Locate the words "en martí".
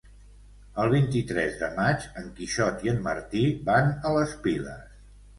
2.93-3.43